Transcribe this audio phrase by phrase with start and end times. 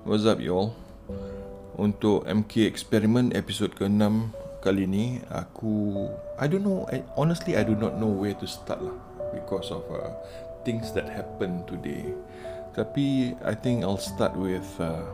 [0.00, 0.72] What's up y'all?
[1.76, 4.32] Untuk MK Experiment episod ke-6
[4.64, 6.08] kali ni aku
[6.40, 8.96] I don't know I, honestly I do not know where to start lah
[9.36, 10.16] because of uh,
[10.64, 12.16] things that happen today.
[12.72, 15.04] Tapi I think I'll start with uh,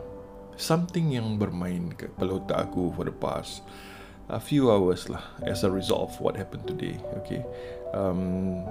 [0.55, 3.67] something yang bermain ke kepala otak aku for the past
[4.31, 6.95] a few hours lah as a result of what happened today.
[7.27, 7.43] Okay.
[7.91, 8.63] Um,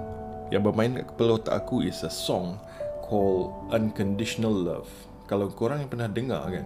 [0.49, 2.57] yang bermain kat kepala otak aku is a song
[3.05, 4.89] called Unconditional Love.
[5.27, 6.65] Kalau korang yang pernah dengar kan,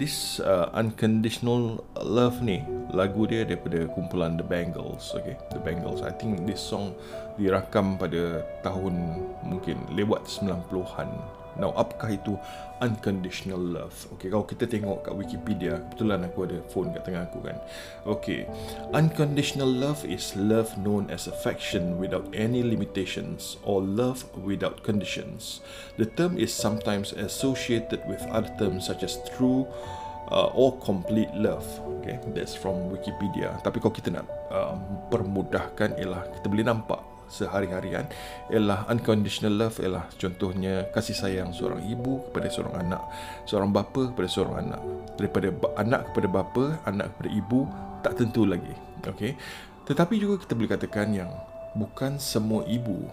[0.00, 5.36] this uh, Unconditional Love ni lagu dia daripada kumpulan The Bangles, okay?
[5.52, 6.00] The Bangles.
[6.00, 6.96] I think this song
[7.36, 12.34] dirakam pada tahun mungkin lewat 90-an Now, apakah itu
[12.82, 13.94] unconditional love?
[14.18, 17.56] Okay, kalau kita tengok kat Wikipedia, kebetulan aku ada phone kat tengah aku kan.
[18.04, 18.46] Okay,
[18.90, 25.62] unconditional love is love known as affection without any limitations or love without conditions.
[25.96, 29.70] The term is sometimes associated with other terms such as true
[30.34, 31.64] uh, or complete love.
[32.02, 33.56] Okay, that's from Wikipedia.
[33.64, 34.76] Tapi kalau kita nak uh,
[35.08, 38.06] permudahkan, ialah kita boleh nampak sehari-harian
[38.54, 43.02] ialah unconditional love ialah contohnya kasih sayang seorang ibu kepada seorang anak
[43.50, 44.80] seorang bapa kepada seorang anak.
[45.18, 47.60] Daripada anak kepada bapa anak kepada ibu
[48.06, 48.74] tak tentu lagi.
[49.10, 49.34] Okey?
[49.84, 51.30] Tetapi juga kita boleh katakan yang
[51.74, 53.10] bukan semua ibu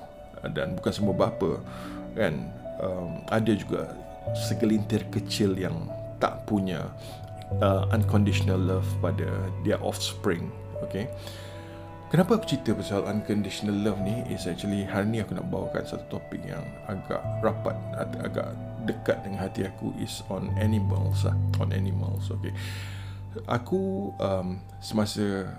[0.54, 1.58] dan bukan semua bapa
[2.14, 2.34] kan
[2.80, 3.90] um, ada juga
[4.38, 5.90] segelintir kecil yang
[6.22, 6.86] tak punya
[7.60, 9.28] uh, unconditional love pada
[9.66, 10.48] their offspring.
[10.86, 11.10] Okey
[12.12, 14.20] Kenapa aku cerita pasal unconditional love ni?
[14.28, 18.52] Is actually hari ni aku nak bawakan satu topik yang agak rapat agak
[18.84, 19.96] dekat dengan hati aku.
[19.96, 21.32] Is on animals lah.
[21.64, 22.52] On animals okay.
[23.48, 25.56] Aku um, semasa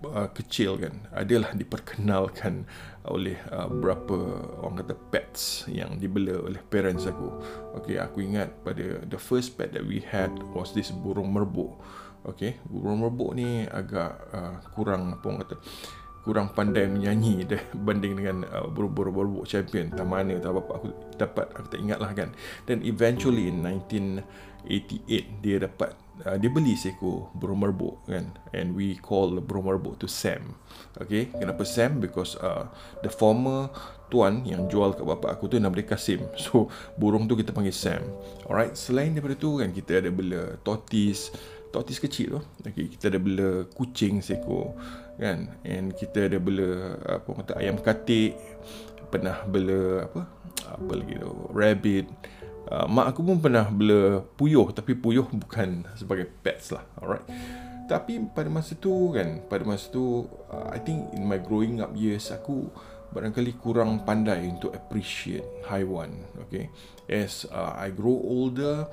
[0.00, 2.64] uh, kecil kan adalah diperkenalkan
[3.04, 4.16] oleh uh, berapa
[4.64, 7.36] orang kata pets yang dibela oleh parents aku.
[7.84, 11.76] Okay aku ingat pada the first pet that we had was this burung merbuk
[12.20, 15.56] Okey, burung merbuk ni agak uh, kurang apa orang kata
[16.20, 19.88] kurang pandai menyanyi deh banding dengan uh, merbuk champion.
[19.92, 22.36] Tak mana tak apa aku dapat aku tak ingat lah kan.
[22.68, 25.96] Dan eventually in 1988 dia dapat
[26.28, 26.76] uh, dia beli
[27.32, 28.36] burung merbuk kan.
[28.52, 30.60] And we call merbuk to Sam.
[31.00, 32.04] Okay kenapa Sam?
[32.04, 32.68] Because uh,
[33.00, 33.72] the former
[34.10, 36.20] tuan yang jual kat bapak aku tu nama dia Kasim.
[36.44, 36.68] So
[37.00, 38.04] burung tu kita panggil Sam.
[38.44, 41.32] Alright selain daripada tu kan kita ada bela tortoise
[41.70, 42.40] tortoise kecil tu.
[42.66, 44.74] Okay, kita ada bela kucing seekor
[45.16, 45.54] kan?
[45.62, 48.34] And kita ada bela apa kata ayam katik.
[49.10, 50.22] Pernah bela apa?
[50.70, 51.32] Apa lagi tu?
[51.50, 52.06] Rabbit.
[52.70, 57.26] Uh, mak aku pun pernah bela puyuh tapi puyuh bukan sebagai pets lah alright.
[57.90, 61.90] Tapi pada masa tu kan pada masa tu uh, I think in my growing up
[61.98, 62.70] years aku
[63.10, 66.14] barangkali kurang pandai untuk appreciate haiwan
[66.46, 66.70] okay?
[67.10, 68.86] As uh, i grow older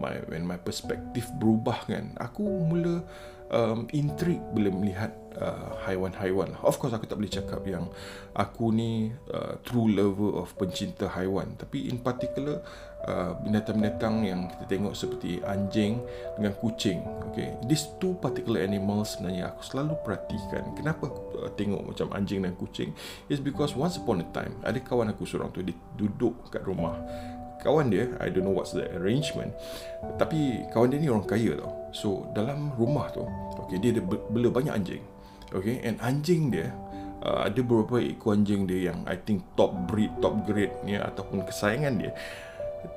[0.00, 3.04] my when my perspective berubah kan aku mula
[3.52, 6.60] um, intrigue bila melihat uh, haiwan-haiwan lah.
[6.64, 7.88] Of course aku tak boleh cakap yang
[8.36, 11.56] aku ni uh, true lover of pencinta haiwan.
[11.56, 12.60] Tapi in particular
[13.08, 16.00] uh, binatang-binatang yang kita tengok seperti anjing
[16.36, 17.00] dengan kucing.
[17.32, 20.64] Okay, these two particular animals sebenarnya aku selalu perhatikan.
[20.76, 22.92] Kenapa aku uh, tengok macam anjing dan kucing?
[23.32, 26.98] Is because once upon a time ada kawan aku seorang tu dia duduk kat rumah
[27.60, 29.54] kawan dia I don't know what's the arrangement
[30.16, 31.72] tapi kawan dia ni orang kaya tau.
[31.90, 33.26] So dalam rumah tu
[33.58, 35.04] okay dia ada bela banyak anjing
[35.52, 36.70] okay and anjing dia
[37.24, 41.44] uh, ada beberapa ekor anjing dia yang I think top breed top grade ni ataupun
[41.46, 42.12] kesayangan dia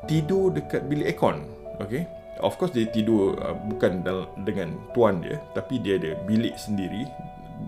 [0.06, 1.46] tidur dekat bilik aircon
[1.81, 2.06] okay.
[2.42, 7.06] Of course dia tidur uh, bukan dal- dengan tuan dia tapi dia ada bilik sendiri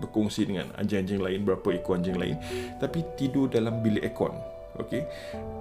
[0.02, 2.34] berkongsi dengan anjing-anjing lain berapa ekor anjing lain
[2.82, 4.34] tapi tidur dalam bilik aircon
[4.80, 5.06] Okay.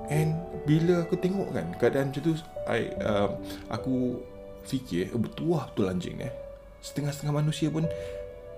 [0.09, 2.33] And bila aku tengok kan Keadaan macam tu
[2.65, 3.37] I, uh,
[3.69, 4.19] Aku
[4.65, 6.33] fikir oh, Betul betul anjing eh.
[6.81, 7.85] Setengah-setengah manusia pun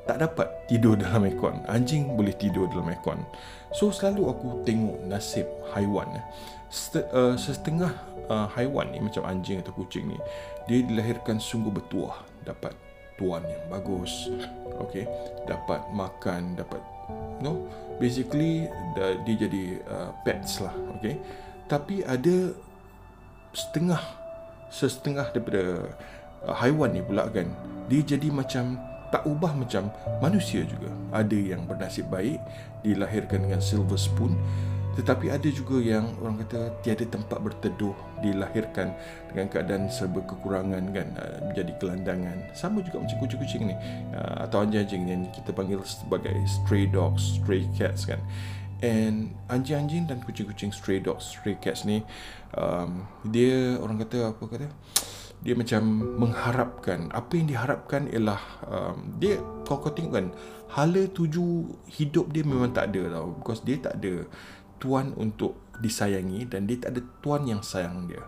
[0.08, 1.60] Tak dapat tidur dalam aircon.
[1.68, 3.20] Anjing boleh tidur dalam aircon.
[3.76, 6.26] So selalu aku tengok nasib haiwan eh.
[7.12, 7.92] uh, Setengah
[8.32, 10.18] uh, haiwan ni Macam anjing atau kucing ni
[10.72, 12.72] Dia dilahirkan sungguh bertuah Dapat
[13.20, 14.32] tuan yang bagus.
[14.88, 15.04] Okay.
[15.44, 16.95] Dapat makan Dapat
[17.40, 17.68] no?
[17.96, 18.68] Basically
[18.98, 21.20] the, dia jadi uh, pets lah okay?
[21.66, 22.54] Tapi ada
[23.56, 24.02] setengah
[24.70, 25.96] setengah daripada
[26.44, 27.48] uh, haiwan ni pula kan
[27.88, 28.76] dia jadi macam
[29.14, 29.88] tak ubah macam
[30.20, 30.92] manusia juga.
[31.16, 32.42] Ada yang bernasib baik
[32.84, 34.36] dilahirkan dengan silver spoon
[34.96, 37.92] tetapi ada juga yang orang kata tiada tempat berteduh
[38.24, 38.96] dilahirkan
[39.28, 42.38] dengan keadaan serba kekurangan kan uh, menjadi gelandangan.
[42.56, 43.76] Sama juga macam kucing-kucing ni
[44.16, 48.24] uh, atau anjing-anjing yang kita panggil sebagai stray dogs stray cats kan.
[48.80, 52.04] And anjing-anjing dan kucing-kucing stray dogs, stray cats ni
[52.56, 54.68] um, Dia orang kata apa kata
[55.46, 55.82] dia macam
[56.18, 57.12] mengharapkan.
[57.14, 60.28] Apa yang diharapkan ialah um, dia kau kau tengok kan
[60.74, 63.38] hala tuju hidup dia memang tak ada tau.
[63.38, 64.26] Because dia tak ada
[64.78, 68.24] tuan untuk disayangi dan dia tak ada tuan yang sayang dia.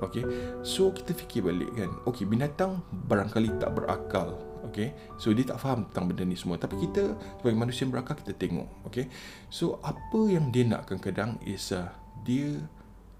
[0.00, 0.24] Okay?
[0.64, 1.90] So kita fikir balik kan.
[2.08, 4.40] Okay binatang barangkali tak berakal.
[4.70, 4.92] Okay?
[5.20, 6.56] So dia tak faham tentang benda ni semua.
[6.56, 8.68] Tapi kita sebagai manusia yang berakal kita tengok.
[8.88, 9.08] Okay?
[9.52, 11.92] So apa yang dia nak kadang-kadang is uh,
[12.24, 12.60] Dia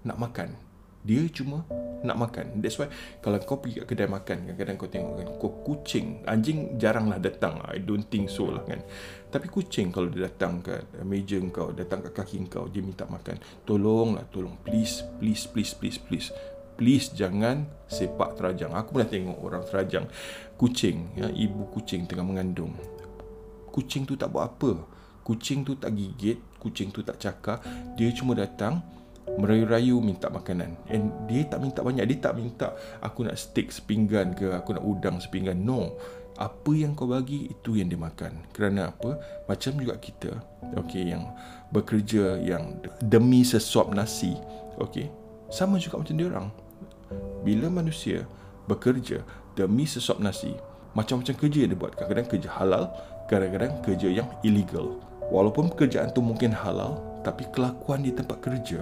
[0.05, 0.70] nak makan
[1.01, 1.65] dia cuma
[2.01, 2.61] nak makan.
[2.61, 2.89] That's why
[3.21, 6.25] Kalau kau pergi kat kedai makan Kadang-kadang kau tengok kan Kau kucing.
[6.25, 8.81] Anjing jaranglah datang I don't think so lah kan.
[9.29, 13.37] Tapi kucing kalau dia datang ke meja kau Datang kat kaki kau Dia minta makan.
[13.65, 14.57] Tolonglah tolong.
[14.65, 16.29] Please Please please please please.
[16.77, 18.73] Please jangan sepak terajang.
[18.73, 20.05] Aku pernah tengok orang terajang.
[20.57, 22.73] Kucing ya, Ibu kucing tengah mengandung.
[23.69, 24.81] Kucing tu tak buat apa.
[25.21, 27.61] Kucing tu tak gigit Kucing tu tak cakap.
[27.93, 28.81] Dia cuma datang
[29.37, 30.75] merayu-rayu minta makanan.
[30.91, 32.03] And dia tak minta banyak.
[32.07, 34.51] Dia tak minta aku nak steak sepinggan ke?
[34.51, 35.59] Aku nak udang sepinggan.
[35.61, 35.95] No.
[36.39, 38.49] Apa yang kau bagi itu yang dia makan.
[38.55, 39.19] Kerana apa?
[39.45, 40.31] Macam juga kita
[40.83, 41.29] okey yang
[41.69, 44.35] bekerja yang demi sesuap nasi
[44.79, 45.11] okey
[45.51, 46.47] sama juga macam dia orang.
[47.43, 48.23] Bila manusia
[48.65, 49.21] bekerja
[49.53, 50.55] demi sesuap nasi
[50.95, 51.93] macam-macam kerja yang dia buat.
[51.99, 52.83] Kadang-kadang kerja halal
[53.27, 54.99] kadang-kadang kerja yang illegal.
[55.31, 58.81] Walaupun pekerjaan tu mungkin halal tapi kelakuan di tempat kerja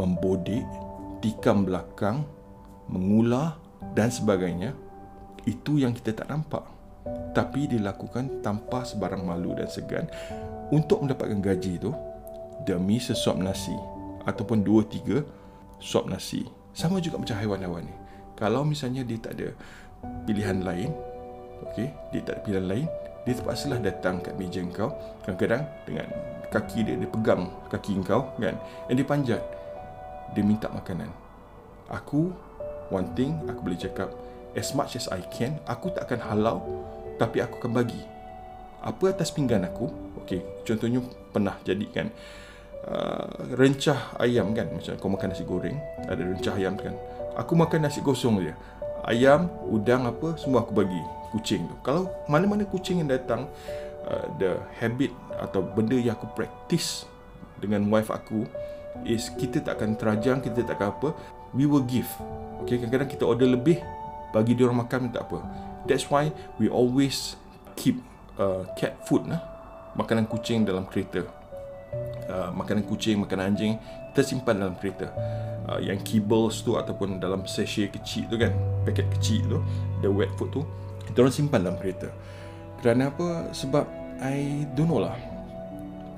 [0.00, 0.64] membodik,
[1.20, 2.24] tikam belakang,
[2.88, 3.60] mengular
[3.92, 4.72] dan sebagainya,
[5.44, 6.64] itu yang kita tak nampak.
[7.36, 10.08] Tapi dilakukan tanpa sebarang malu dan segan
[10.72, 11.90] untuk mendapatkan gaji itu
[12.64, 13.76] demi sesuap nasi
[14.28, 15.24] ataupun dua tiga
[15.80, 16.44] suap nasi.
[16.76, 17.94] Sama juga macam haiwan-haiwan ni.
[18.36, 19.48] Kalau misalnya dia tak ada
[20.28, 20.90] pilihan lain,
[21.70, 22.86] okey, dia tak ada pilihan lain,
[23.24, 24.92] dia terpaksalah datang kat meja kau
[25.24, 26.06] kadang-kadang dengan
[26.48, 28.56] kaki dia dia pegang kaki kau kan
[28.88, 29.42] dan dia panjat
[30.34, 31.10] dia minta makanan.
[31.90, 32.30] Aku,
[32.90, 34.14] one thing aku boleh cakap,
[34.54, 36.58] as much as I can, aku tak akan halau,
[37.18, 38.02] tapi aku akan bagi.
[38.80, 39.90] Apa atas pinggan aku,
[40.22, 41.02] okay, contohnya
[41.34, 42.06] pernah jadi kan,
[42.86, 43.28] uh,
[43.58, 46.94] rencah ayam kan, macam kau makan nasi goreng, ada rencah ayam kan,
[47.36, 48.54] aku makan nasi kosong je.
[49.04, 51.00] Ayam, udang apa, semua aku bagi
[51.32, 51.76] kucing tu.
[51.80, 53.50] Kalau mana-mana kucing yang datang,
[54.06, 55.10] uh, the habit
[55.40, 57.04] atau benda yang aku practice
[57.60, 58.44] dengan wife aku,
[59.06, 61.08] is kita tak akan terajang, kita tak akan apa.
[61.56, 62.08] We will give.
[62.62, 63.80] Okay, kadang-kadang kita order lebih,
[64.30, 65.42] bagi dia orang makan tak apa.
[65.88, 66.30] That's why
[66.60, 67.34] we always
[67.74, 67.98] keep
[68.36, 69.40] uh, cat food lah.
[69.98, 71.26] Makanan kucing dalam kereta.
[72.30, 73.74] Uh, makanan kucing, makanan anjing
[74.14, 75.10] tersimpan dalam kereta.
[75.66, 78.54] Uh, yang kibbles tu ataupun dalam sachet kecil tu kan,
[78.86, 79.58] paket kecil tu,
[80.02, 80.62] the wet food tu,
[81.10, 82.10] kita orang simpan dalam kereta.
[82.78, 83.50] Kerana apa?
[83.50, 83.84] Sebab
[84.22, 85.16] I don't know lah.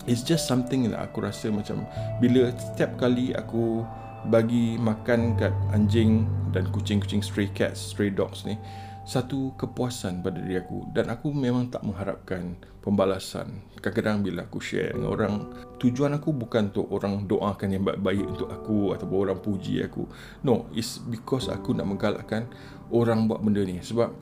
[0.06, 1.86] It's just something that aku rasa macam
[2.18, 3.86] Bila setiap kali aku
[4.22, 8.58] bagi makan kat anjing dan kucing-kucing stray cats, stray dogs ni
[9.02, 10.86] Satu kepuasan pada diri aku.
[10.94, 12.54] Dan aku memang tak mengharapkan
[12.86, 13.66] pembalasan.
[13.82, 15.34] Kadang-kadang bila aku share dengan orang
[15.82, 20.06] Tujuan aku bukan untuk orang doakan yang baik-baik untuk aku Ataupun orang puji aku.
[20.46, 22.46] No, it's because aku nak menggalakkan
[22.94, 23.82] orang buat benda ni.
[23.82, 24.14] Sebab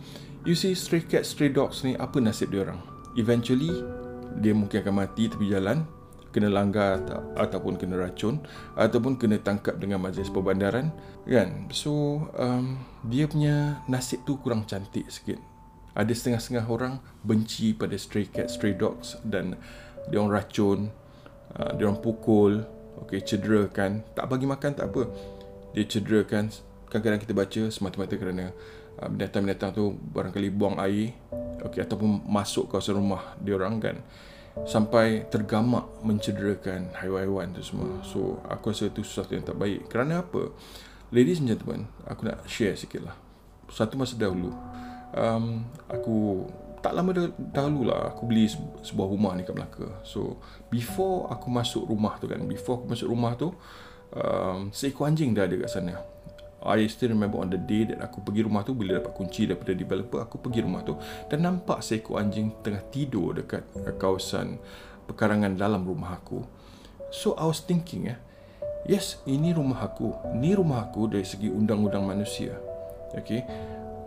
[0.49, 2.80] you see stray cats, stray dogs ni apa nasib dia orang?
[3.20, 4.00] Eventually
[4.38, 5.82] dia mungkin akan mati tepi jalan
[6.30, 7.02] kena langgar
[7.34, 8.38] ataupun kena racun
[8.78, 10.94] ataupun kena tangkap dengan majlis perbandaran
[11.26, 11.66] kan?
[11.75, 15.42] So um, dia punya nasib tu kurang cantik sikit.
[15.99, 19.58] Ada setengah-setengah orang benci pada stray cat stray dogs dan
[20.06, 20.78] dia orang racun
[21.58, 22.62] uh, dia orang pukul
[23.06, 24.06] okey cederakan.
[24.14, 25.10] Tak bagi makan tak apa.
[25.75, 26.50] Dia cederakan.
[26.90, 28.50] Kadang-kadang kita baca semata-mata kerana
[29.09, 31.16] binatang-binatang tu barangkali buang air
[31.64, 33.97] okey ataupun masuk kawasan rumah dia orang kan
[34.66, 38.02] sampai tergamak mencederakan haiwan-haiwan tu semua.
[38.02, 40.50] So aku rasa itu sesuatu yang tak baik kerana apa?
[41.14, 43.16] Ladies and gentlemen aku nak share sikit lah.
[43.71, 44.50] Satu masa dahulu
[45.14, 48.49] um, aku tak lama dahulu lah aku beli
[48.83, 50.00] sebuah rumah ni kat Melaka.
[50.02, 50.40] So
[50.73, 53.52] before aku masuk rumah tu kan before aku masuk rumah tu
[54.16, 55.95] um, seekor anjing dah ada kat sana
[56.61, 59.73] I still remember on the day that aku pergi rumah tu bila dapat kunci daripada
[59.73, 60.93] developer aku pergi rumah tu
[61.33, 63.64] dan nampak seekor anjing tengah tidur dekat
[63.97, 64.61] kawasan
[65.09, 66.45] pekarangan dalam rumah aku.
[67.11, 68.21] So I was thinking eh,
[68.85, 72.55] yes ini rumah aku, ni rumah aku dari segi undang-undang manusia.
[73.11, 73.43] Okay,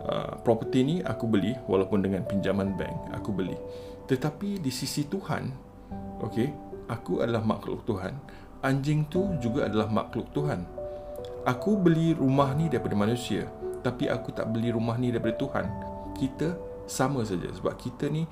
[0.08, 3.58] uh, property ni aku beli walaupun dengan pinjaman bank aku beli.
[4.08, 5.52] Tetapi di sisi Tuhan,
[6.24, 6.48] okay,
[6.88, 8.16] aku adalah makhluk Tuhan.
[8.64, 10.64] Anjing tu juga adalah makhluk Tuhan.
[11.44, 13.48] Aku beli rumah ni daripada manusia
[13.84, 15.66] Tapi aku tak beli rumah ni daripada Tuhan
[16.16, 16.56] Kita
[16.88, 18.24] sama saja Sebab kita ni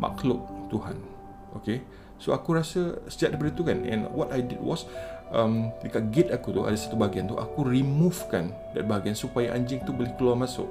[0.00, 0.40] makhluk
[0.72, 0.96] Tuhan
[1.60, 1.84] Okay
[2.18, 4.86] So aku rasa sejak daripada tu kan and what I did was
[5.34, 9.82] um, dekat gate aku tu ada satu bahagian tu aku removekan that bahagian supaya anjing
[9.82, 10.70] tu boleh keluar masuk.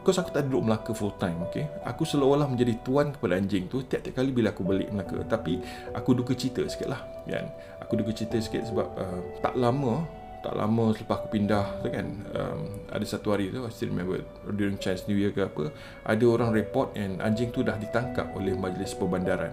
[0.00, 1.68] Because aku tak duduk Melaka full time, okay?
[1.84, 5.20] Aku seolah-olah menjadi tuan kepada anjing tu tiap-tiap kali bila aku balik Melaka.
[5.28, 5.60] Tapi
[5.92, 7.52] aku duka cerita sikit lah, kan?
[7.84, 10.08] Aku duka cerita sikit sebab uh, tak lama
[10.40, 14.24] tak lama selepas aku pindah tu kan um, ada satu hari tu I still remember
[14.56, 15.68] during Chinese New Year ke apa
[16.08, 19.52] ada orang report and anjing tu dah ditangkap oleh majlis perbandaran.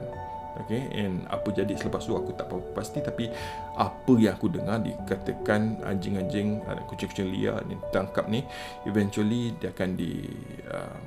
[0.57, 3.29] Okay, and apa jadi selepas tu aku tak pasti tapi
[3.77, 8.41] apa yang aku dengar dikatakan anjing-anjing kucing-kucing liar ni tangkap ni
[8.89, 10.25] eventually dia akan di
[10.65, 10.97] uh,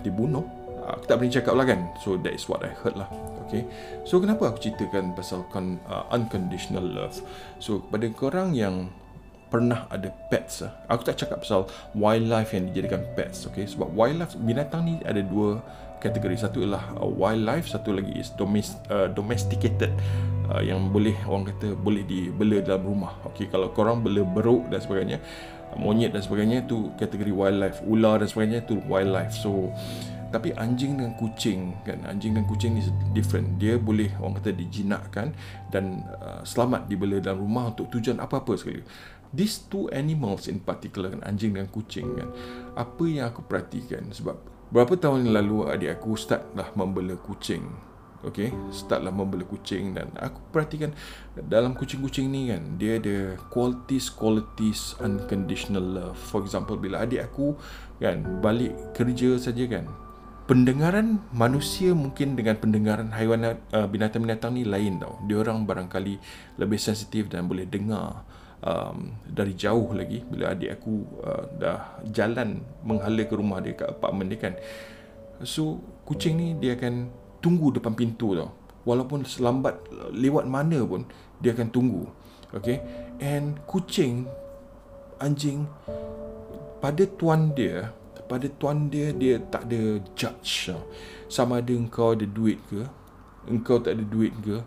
[0.00, 0.48] dibunuh.
[0.86, 3.10] Aku tak berani cakap lah kan so is what I heard lah.
[3.44, 3.68] Okay
[4.08, 7.20] so kenapa aku ceritakan pasal con, uh, unconditional love?
[7.60, 8.88] So pada korang yang
[9.46, 10.72] pernah ada pets lah.
[10.90, 13.64] Aku tak cakap pasal wildlife yang dijadikan pets, okay?
[13.66, 15.62] Sebab wildlife binatang ni ada dua
[16.02, 16.36] kategori.
[16.36, 19.94] Satu ialah uh, wildlife, satu lagi is domest, uh, domesticated
[20.50, 23.14] uh, yang boleh orang kata boleh dibela dalam rumah.
[23.32, 25.18] Okay, kalau korang bela beruk dan sebagainya,
[25.78, 27.78] monyet dan sebagainya tu kategori wildlife.
[27.86, 29.34] Ular dan sebagainya tu wildlife.
[29.34, 29.70] So
[30.26, 32.82] tapi anjing dengan kucing kan anjing dan kucing ni
[33.14, 35.30] different dia boleh orang kata dijinakkan
[35.70, 38.82] dan uh, selamat dibela dalam rumah untuk tujuan apa-apa sekali
[39.36, 42.32] these two animals in particular kan anjing dan kucing kan
[42.74, 44.08] apa yang aku perhatikan?
[44.08, 44.34] Sebab
[44.72, 47.68] berapa tahun yang lalu adik aku start lah membela kucing
[48.26, 50.90] Okay, start lah membela kucing dan aku perhatikan
[51.36, 56.18] dalam kucing-kucing ni kan dia ada qualities qualities unconditional love.
[56.18, 57.54] For example bila adik aku
[58.02, 59.86] kan balik kerja saja kan
[60.50, 65.22] pendengaran manusia mungkin dengan pendengaran haiwan uh, binatang-binatang ni lain tau.
[65.30, 66.14] Dia orang barangkali
[66.58, 68.26] lebih sensitif dan boleh dengar
[68.62, 73.88] um, dari jauh lagi bila adik aku uh, dah jalan menghala ke rumah dia kat
[73.92, 74.54] apartment dia kan.
[75.44, 77.10] So kucing ni dia akan
[77.44, 78.52] tunggu depan pintu tau.
[78.86, 79.82] Walaupun selambat
[80.14, 81.04] lewat mana pun
[81.42, 82.06] dia akan tunggu.
[82.54, 82.80] Okay?
[83.18, 84.30] And kucing
[85.18, 85.66] anjing
[86.78, 87.90] pada tuan dia
[88.26, 90.82] pada tuan dia dia tak ada judge tau.
[91.26, 92.82] sama ada engkau ada duit ke
[93.46, 94.62] engkau tak ada duit ke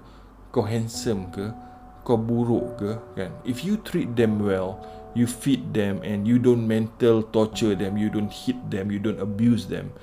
[0.49, 1.51] kau handsome ke
[2.09, 3.29] kau buruk ke kan?
[3.45, 4.81] If you treat them well
[5.13, 9.21] you feed them and you don't mental torture them you don't hit them you don't
[9.21, 9.93] abuse them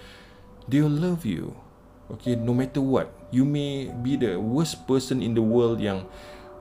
[0.71, 1.59] they'll love you.
[2.07, 3.11] Okay no matter what.
[3.35, 6.07] You may be the worst person in the world yang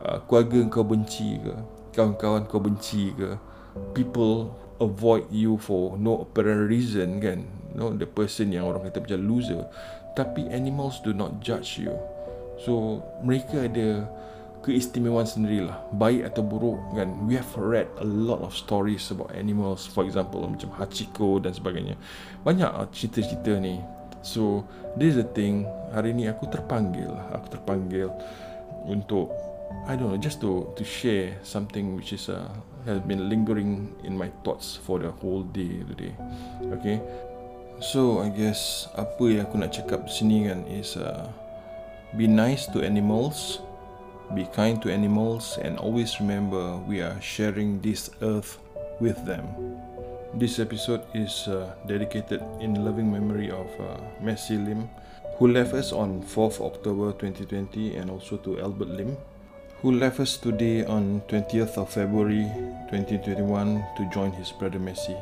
[0.02, 1.54] uh, keluarga kau benci ke
[1.94, 3.38] kawan-kawan kau benci ke
[3.94, 4.50] people
[4.82, 7.46] avoid you for no apparent reason kan?
[7.78, 9.62] No the person yang orang kata macam loser.
[10.18, 11.94] Tapi animals do not judge you.
[12.58, 14.08] So mereka ada
[14.66, 15.78] keistimewaan sendirilah.
[15.94, 17.14] Baik atau buruk kan?
[17.30, 21.94] We have read a lot of stories about animals for example macam Hachiko dan sebagainya.
[22.42, 23.78] Banyak ah, cerita-cerita ni.
[24.26, 24.66] So
[24.98, 25.70] this is the thing.
[25.94, 28.10] Hari ni aku terpanggil aku terpanggil
[28.90, 29.30] untuk
[29.86, 32.50] I don't know just to to share something which is uh,
[32.90, 36.18] has been lingering in my thoughts for the whole day today.
[36.82, 36.98] Okay?
[37.86, 41.30] So I guess apa yang aku nak cakap sini kan is uh,
[42.18, 43.62] be nice to animals
[44.34, 48.58] Be kind to animals and always remember we are sharing this earth
[49.00, 49.46] with them.
[50.34, 54.90] This episode is uh, dedicated in loving memory of uh, Messi Lim,
[55.38, 59.16] who left us on 4th October 2020, and also to Albert Lim,
[59.82, 62.50] who left us today on 20th of February
[62.90, 65.16] 2021 to join his brother Messi.